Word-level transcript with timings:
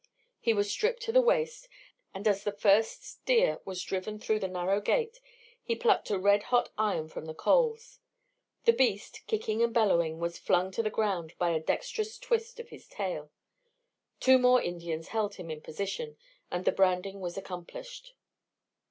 He 0.39 0.51
was 0.51 0.71
stripped 0.71 1.03
to 1.03 1.11
the 1.11 1.21
waist, 1.21 1.69
and 2.11 2.27
as 2.27 2.43
the 2.43 2.51
first 2.51 3.03
steer 3.03 3.59
was 3.65 3.83
driven 3.83 4.17
through 4.17 4.39
the 4.39 4.47
narrow 4.47 4.81
gate, 4.81 5.21
he 5.61 5.75
plucked 5.75 6.09
a 6.09 6.17
red 6.17 6.41
hot 6.49 6.71
iron 6.75 7.07
from 7.07 7.25
the 7.25 7.35
coals. 7.35 7.99
The 8.65 8.73
beast, 8.73 9.21
kicking 9.27 9.61
and 9.61 9.71
bellowing, 9.71 10.19
was 10.19 10.39
flung 10.39 10.71
to 10.71 10.81
the 10.81 10.89
ground 10.89 11.35
by 11.37 11.51
a 11.51 11.59
dexterous 11.59 12.17
twist 12.17 12.59
of 12.59 12.69
his 12.69 12.87
tail, 12.87 13.29
two 14.19 14.39
more 14.39 14.59
Indians 14.59 15.09
held 15.09 15.35
him 15.35 15.51
in 15.51 15.61
position, 15.61 16.17
and 16.49 16.65
the 16.65 16.71
branding 16.71 17.19
was 17.21 17.37
accomplished. 17.37 18.15